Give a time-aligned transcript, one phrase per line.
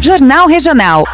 [0.00, 1.04] Jornal Regional.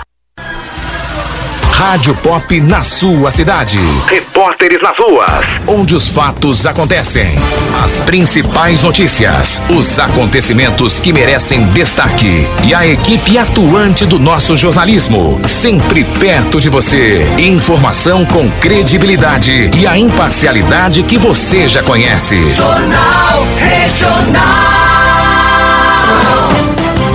[1.73, 3.79] Rádio Pop na sua cidade.
[4.07, 5.45] Repórteres nas ruas.
[5.67, 7.35] Onde os fatos acontecem.
[7.83, 9.61] As principais notícias.
[9.69, 12.47] Os acontecimentos que merecem destaque.
[12.63, 15.41] E a equipe atuante do nosso jornalismo.
[15.49, 17.27] Sempre perto de você.
[17.39, 22.49] Informação com credibilidade e a imparcialidade que você já conhece.
[22.49, 24.45] Jornal Regional.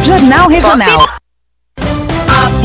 [0.04, 1.20] Jornal Regional.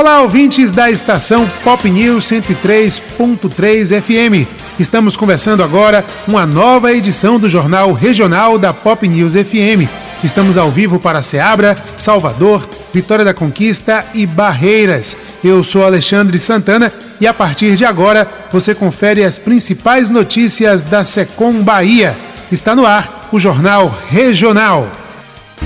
[0.00, 4.48] Olá, ouvintes da estação Pop News 103.3 FM.
[4.78, 9.86] Estamos conversando agora uma nova edição do Jornal Regional da Pop News FM.
[10.24, 15.18] Estamos ao vivo para Ceabra, Salvador, Vitória da Conquista e Barreiras.
[15.44, 16.90] Eu sou Alexandre Santana
[17.20, 22.16] e a partir de agora você confere as principais notícias da Secom Bahia.
[22.50, 24.88] Está no ar o Jornal Regional.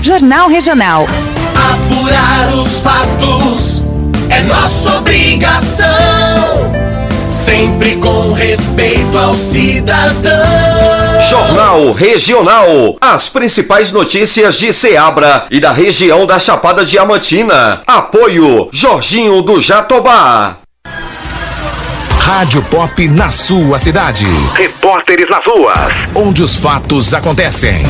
[0.01, 1.07] Jornal Regional.
[1.55, 3.74] Apurar os fatos
[4.29, 5.87] é nossa obrigação,
[7.31, 11.05] sempre com respeito ao cidadão.
[11.29, 12.97] Jornal Regional.
[13.01, 17.81] As principais notícias de Ceabra e da região da Chapada Diamantina.
[17.87, 20.57] Apoio Jorginho do Jatobá.
[22.19, 24.25] Rádio Pop na sua cidade.
[24.55, 25.93] Repórteres nas ruas.
[26.13, 27.83] Onde os fatos acontecem.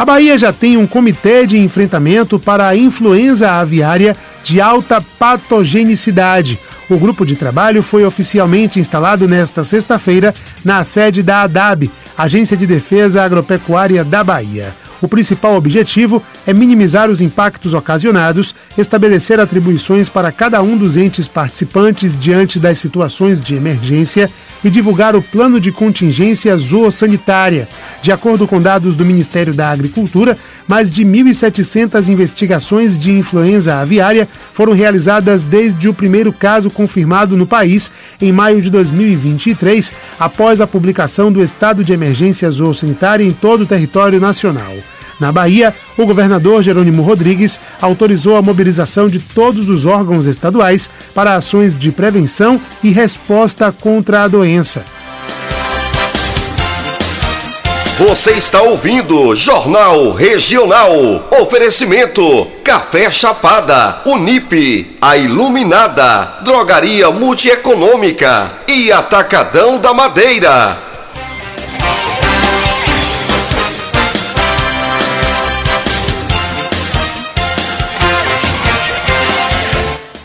[0.00, 6.58] A Bahia já tem um comitê de enfrentamento para a influenza aviária de alta patogenicidade.
[6.88, 10.34] O grupo de trabalho foi oficialmente instalado nesta sexta-feira
[10.64, 14.72] na sede da ADAB, Agência de Defesa Agropecuária da Bahia.
[15.02, 21.26] O principal objetivo é minimizar os impactos ocasionados, estabelecer atribuições para cada um dos entes
[21.26, 24.30] participantes diante das situações de emergência
[24.62, 27.66] e divulgar o plano de contingência zoossanitária.
[28.02, 30.36] De acordo com dados do Ministério da Agricultura,
[30.68, 37.46] mais de 1.700 investigações de influenza aviária foram realizadas desde o primeiro caso confirmado no
[37.46, 37.90] país
[38.20, 43.66] em maio de 2023, após a publicação do estado de emergência zoossanitária em todo o
[43.66, 44.76] território nacional.
[45.20, 51.34] Na Bahia, o governador Jerônimo Rodrigues autorizou a mobilização de todos os órgãos estaduais para
[51.34, 54.82] ações de prevenção e resposta contra a doença.
[57.98, 61.28] Você está ouvindo Jornal Regional.
[61.38, 70.89] Oferecimento: Café Chapada, Unip, A Iluminada, Drogaria Multieconômica e Atacadão da Madeira.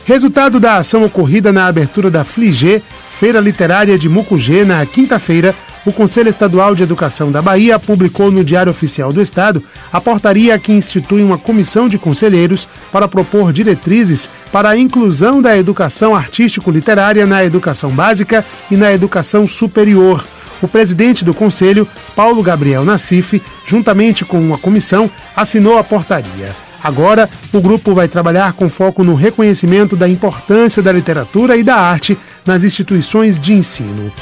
[0.06, 2.80] Resultado da ação ocorrida na abertura da Fligê,
[3.20, 8.44] Feira Literária de Mucugê, na quinta-feira, o Conselho Estadual de Educação da Bahia publicou no
[8.44, 14.30] Diário Oficial do Estado a portaria que institui uma comissão de conselheiros para propor diretrizes
[14.52, 20.24] para a inclusão da educação artístico-literária na educação básica e na educação superior.
[20.62, 26.65] O presidente do Conselho, Paulo Gabriel Nassif, juntamente com uma comissão, assinou a portaria.
[26.86, 31.76] Agora, o grupo vai trabalhar com foco no reconhecimento da importância da literatura e da
[31.76, 32.16] arte
[32.46, 34.14] nas instituições de ensino.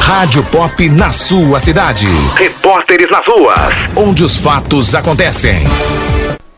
[0.00, 2.06] Rádio Pop na sua cidade.
[2.34, 3.74] Repórteres nas ruas.
[3.94, 5.64] Onde os fatos acontecem.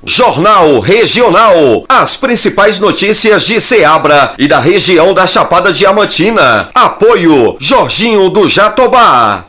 [0.04, 1.84] Jornal Regional.
[1.88, 6.70] As principais notícias de Ceabra e da região da Chapada Diamantina.
[6.72, 9.46] Apoio Jorginho do Jatobá.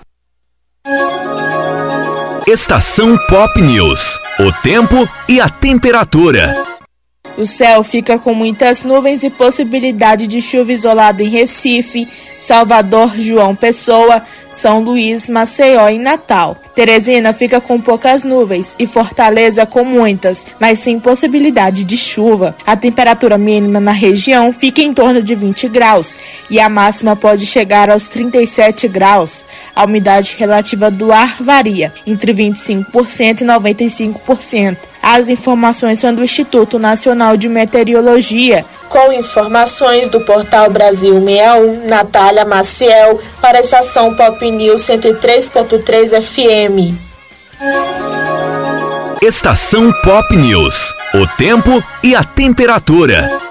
[2.52, 4.20] Estação Pop News.
[4.40, 6.79] O tempo e a temperatura.
[7.40, 12.06] O céu fica com muitas nuvens e possibilidade de chuva isolada em Recife,
[12.38, 14.22] Salvador, João Pessoa,
[14.52, 16.58] São Luís, Maceió e Natal.
[16.76, 22.54] Teresina fica com poucas nuvens e Fortaleza com muitas, mas sem possibilidade de chuva.
[22.68, 26.18] A temperatura mínima na região fica em torno de 20 graus
[26.50, 29.46] e a máxima pode chegar aos 37 graus.
[29.74, 34.78] A umidade relativa do ar varia entre 25% e 95%.
[35.02, 42.46] As informações são do Instituto Nacional de Meteorologia, com informações do portal Brasil 61, Natália
[42.46, 46.96] Maciel, para a estação Pop News 103.3 FM.
[49.22, 50.94] Estação Pop News.
[51.14, 53.49] O tempo e a temperatura.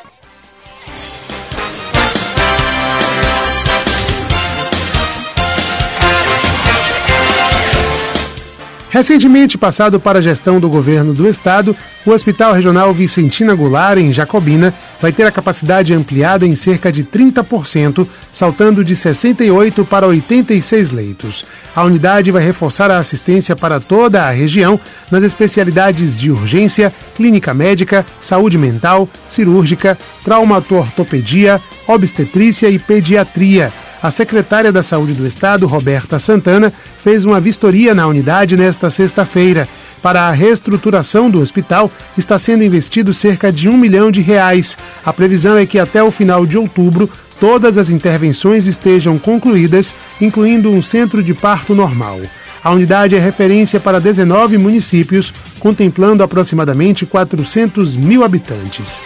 [8.99, 14.13] Recentemente passado para a gestão do governo do estado, o Hospital Regional Vicentina Goulart, em
[14.13, 20.91] Jacobina, vai ter a capacidade ampliada em cerca de 30%, saltando de 68 para 86
[20.91, 21.45] leitos.
[21.77, 24.81] A unidade vai reforçar a assistência para toda a região
[25.13, 33.73] nas especialidades de urgência, clínica médica, saúde mental, cirúrgica, traumatortopedia, obstetrícia e pediatria
[34.03, 39.69] a secretária da Saúde do Estado, Roberta Santana, fez uma vistoria na unidade nesta sexta-feira.
[40.01, 44.77] Para a reestruturação do hospital, está sendo investido cerca de um milhão de reais.
[45.05, 47.11] A previsão é que até o final de outubro
[47.41, 52.21] todas as intervenções estejam concluídas, incluindo um centro de parto normal.
[52.63, 59.01] A unidade é referência para 19 municípios, contemplando aproximadamente 400 mil habitantes.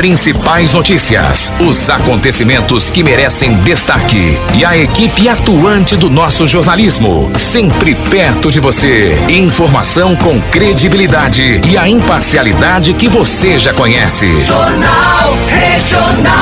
[0.00, 7.94] Principais notícias, os acontecimentos que merecem destaque e a equipe atuante do nosso jornalismo, sempre
[7.94, 9.22] perto de você.
[9.28, 14.40] Informação com credibilidade e a imparcialidade que você já conhece.
[14.40, 16.40] Jornal Regional.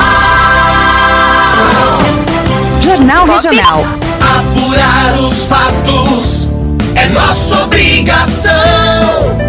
[2.79, 3.85] Jornal Regional.
[4.37, 6.49] Apurar os fatos
[6.95, 9.48] é nossa obrigação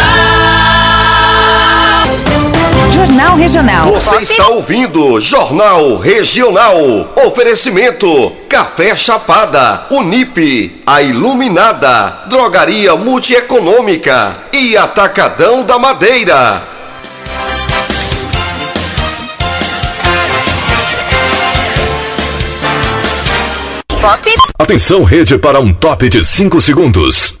[3.41, 3.87] Regional.
[3.87, 6.77] Você está ouvindo Jornal Regional.
[7.25, 16.61] Oferecimento: Café Chapada, Unip, A Iluminada, Drogaria Multieconômica e Atacadão da Madeira.
[24.59, 27.40] Atenção, rede, para um top de 5 segundos.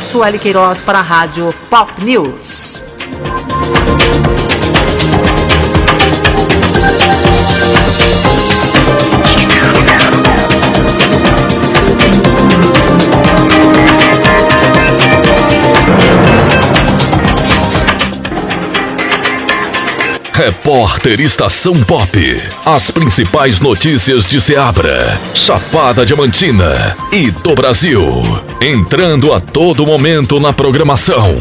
[0.02, 2.82] Sueli Queiroz para a Rádio Pop News.
[20.32, 22.18] Repórter Estação Pop.
[22.64, 28.49] As principais notícias de Seabra, Chapada Diamantina e do Brasil.
[28.62, 31.34] Entrando a todo momento na programação.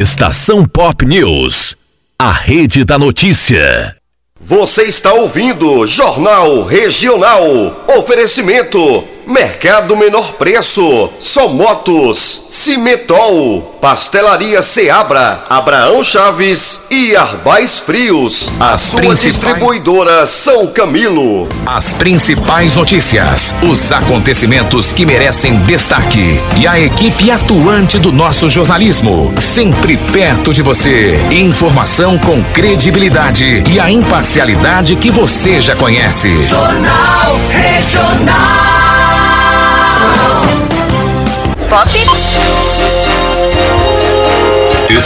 [0.00, 1.76] Estação Pop News.
[2.18, 3.94] A rede da notícia.
[4.40, 7.84] Você está ouvindo Jornal Regional.
[7.98, 8.80] Oferecimento
[9.28, 18.50] Mercado Menor Preço, Só Motos, Cimetol, Pastelaria Seabra, Abraão Chaves e Arbais Frios.
[18.58, 21.46] A As sua principais- distribuidora São Camilo.
[21.66, 29.34] As principais notícias, os acontecimentos que merecem destaque e a equipe atuante do nosso jornalismo,
[29.38, 31.20] sempre perto de você.
[31.30, 36.40] Informação com credibilidade e a imparcialidade que você já conhece.
[36.42, 38.87] Jornal Regional.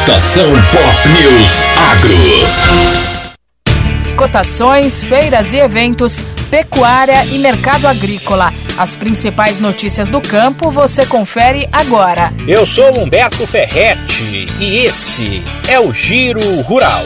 [0.02, 2.16] Estação Pop News Agro.
[4.16, 6.20] Cotações, feiras e eventos,
[6.50, 8.52] pecuária e mercado agrícola.
[8.76, 12.32] As principais notícias do campo você confere agora.
[12.46, 17.04] Eu sou Humberto Ferretti e esse é o Giro Rural.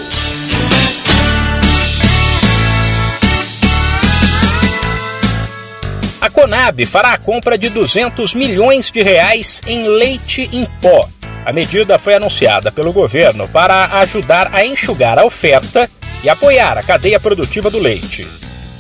[6.36, 11.08] Conab fará a compra de 200 milhões de reais em leite em pó.
[11.46, 15.88] A medida foi anunciada pelo governo para ajudar a enxugar a oferta
[16.22, 18.28] e apoiar a cadeia produtiva do leite.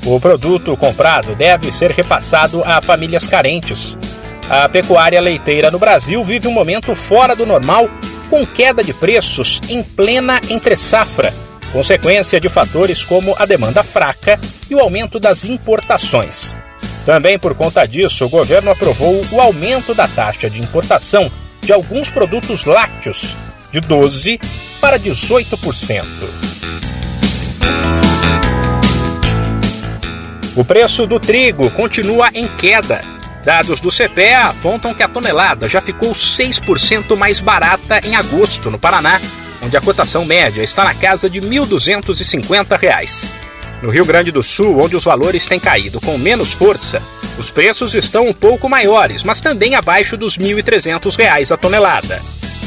[0.04, 3.96] O produto comprado deve ser repassado a famílias carentes.
[4.50, 7.88] A pecuária leiteira no Brasil vive um momento fora do normal,
[8.28, 11.32] com queda de preços em plena entre-safra,
[11.72, 16.54] consequência de fatores como a demanda fraca e o aumento das importações.
[17.06, 21.30] Também por conta disso, o governo aprovou o aumento da taxa de importação
[21.62, 23.36] de alguns produtos lácteos,
[23.70, 24.40] de 12%
[24.80, 26.04] para 18%.
[30.56, 33.00] O preço do trigo continua em queda.
[33.44, 38.80] Dados do CPEA apontam que a tonelada já ficou 6% mais barata em agosto, no
[38.80, 39.20] Paraná,
[39.62, 43.45] onde a cotação média está na casa de 1.250 reais.
[43.82, 47.02] No Rio Grande do Sul, onde os valores têm caído com menos força,
[47.38, 52.20] os preços estão um pouco maiores, mas também abaixo dos 1.300 reais a tonelada.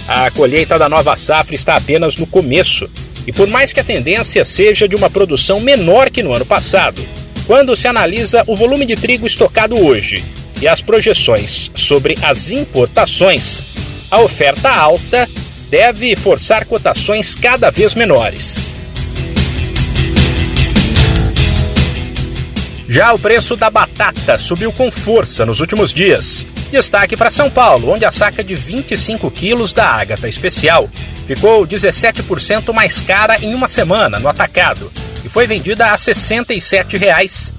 [0.07, 2.89] A colheita da nova safra está apenas no começo,
[3.25, 7.03] e por mais que a tendência seja de uma produção menor que no ano passado,
[7.47, 10.23] quando se analisa o volume de trigo estocado hoje
[10.61, 13.61] e as projeções sobre as importações,
[14.11, 15.27] a oferta alta
[15.69, 18.78] deve forçar cotações cada vez menores.
[22.91, 26.43] Já o preço da batata subiu com força nos últimos dias.
[26.71, 30.89] Destaque para São Paulo, onde a saca de 25 quilos da ágata especial
[31.27, 34.91] ficou 17% mais cara em uma semana no atacado
[35.23, 37.53] e foi vendida a 67 reais,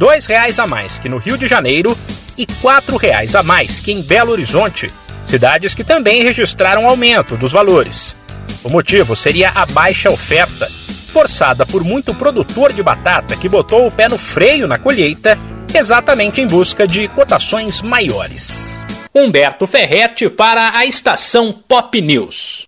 [0.00, 1.96] 2 reais a mais que no Rio de Janeiro
[2.36, 4.90] e 4 reais a mais que em Belo Horizonte,
[5.24, 8.16] cidades que também registraram aumento dos valores.
[8.64, 10.68] O motivo seria a baixa oferta,
[11.12, 15.38] forçada por muito produtor de batata que botou o pé no freio na colheita,
[15.74, 18.72] exatamente em busca de cotações maiores.
[19.14, 22.66] Humberto Ferretti para a estação Pop News.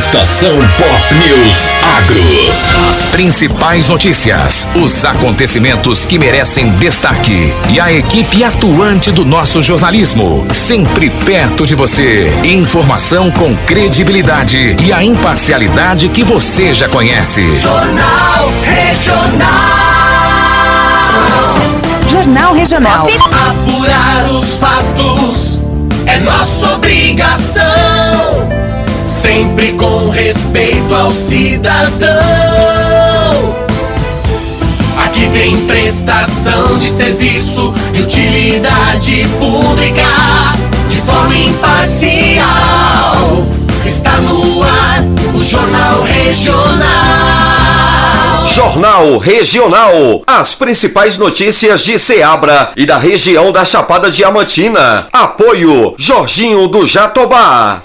[0.00, 2.20] Estação Pop News Agro.
[2.90, 10.46] As principais notícias, os acontecimentos que merecem destaque e a equipe atuante do nosso jornalismo,
[10.54, 12.32] sempre perto de você.
[12.42, 17.54] Informação com credibilidade e a imparcialidade que você já conhece.
[17.54, 19.50] Jornal Regional.
[22.08, 23.06] Jornal Regional.
[23.06, 25.60] Apurar os fatos
[26.06, 28.49] é nossa obrigação.
[29.20, 32.08] Sempre com respeito ao cidadão.
[35.04, 40.06] Aqui tem prestação de serviço e utilidade pública
[40.88, 42.46] de forma imparcial.
[43.84, 46.80] Está no ar o Jornal Regional.
[48.46, 50.22] Jornal Regional.
[50.26, 55.08] As principais notícias de Ceabra e da região da Chapada Diamantina.
[55.12, 57.82] Apoio Jorginho do Jatobá.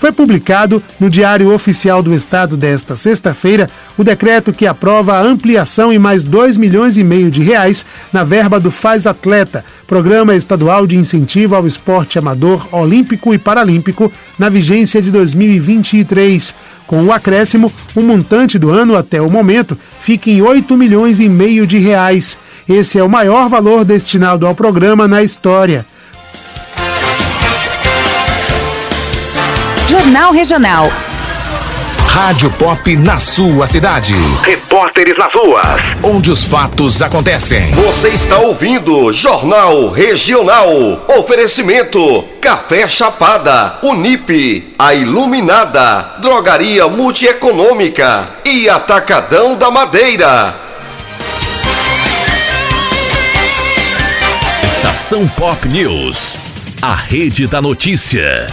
[0.00, 5.92] Foi publicado no Diário Oficial do Estado desta sexta-feira o decreto que aprova a ampliação
[5.92, 10.86] em mais 2 milhões e meio de reais na verba do Faz Atleta, Programa Estadual
[10.86, 16.54] de Incentivo ao Esporte Amador Olímpico e Paralímpico, na vigência de 2023.
[16.86, 21.28] Com o acréscimo, o montante do ano até o momento fica em 8 milhões e
[21.28, 22.38] meio de reais.
[22.66, 25.84] Esse é o maior valor destinado ao programa na história.
[30.00, 30.92] Jornal Regional.
[32.06, 34.14] Rádio Pop na sua cidade.
[34.42, 37.70] Repórteres nas ruas, onde os fatos acontecem.
[37.72, 40.70] Você está ouvindo Jornal Regional.
[41.18, 50.54] Oferecimento: Café Chapada, Unip, a Iluminada, Drogaria Multieconômica e Atacadão da Madeira.
[54.64, 56.38] Estação Pop News.
[56.80, 58.46] A rede da notícia.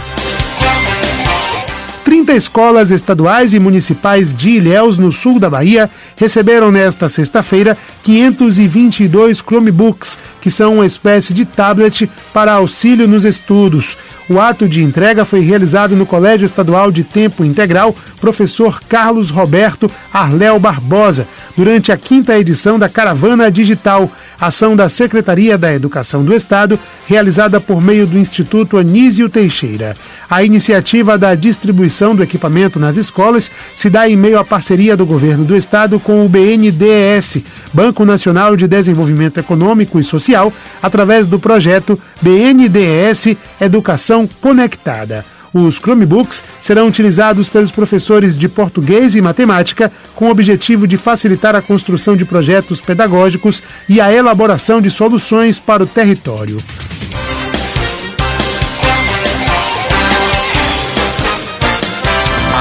[2.08, 9.38] 30 escolas estaduais e municipais de Ilhéus, no sul da Bahia, receberam nesta sexta-feira 522
[9.38, 13.96] Chromebooks, que são uma espécie de tablet para auxílio nos estudos.
[14.28, 19.90] O ato de entrega foi realizado no Colégio Estadual de Tempo Integral Professor Carlos Roberto
[20.12, 26.34] Arléu Barbosa, durante a quinta edição da Caravana Digital, ação da Secretaria da Educação do
[26.34, 29.96] Estado, realizada por meio do Instituto Anísio Teixeira.
[30.28, 35.06] A iniciativa da distribuição do equipamento nas escolas se dá em meio à parceria do
[35.06, 41.38] governo do estado com o BNDES, Banco Nacional de Desenvolvimento Econômico e Social, através do
[41.38, 45.24] projeto BNDES Educação Conectada.
[45.54, 51.56] Os Chromebooks serão utilizados pelos professores de português e matemática com o objetivo de facilitar
[51.56, 56.58] a construção de projetos pedagógicos e a elaboração de soluções para o território.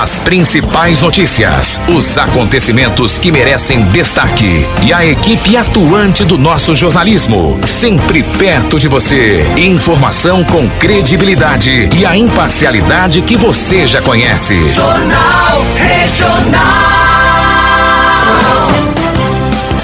[0.07, 7.59] As principais notícias, os acontecimentos que merecem destaque e a equipe atuante do nosso jornalismo,
[7.67, 9.45] sempre perto de você.
[9.57, 14.69] Informação com credibilidade e a imparcialidade que você já conhece.
[14.69, 16.63] Jornal Regional.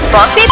[0.09, 0.47] Pop.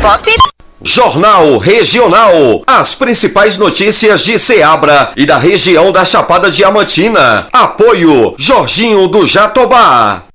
[0.00, 0.22] Pop.
[0.82, 2.62] Jornal Regional.
[2.66, 7.48] As principais notícias de Ceabra e da região da Chapada Diamantina.
[7.52, 10.29] Apoio Jorginho do Jatobá.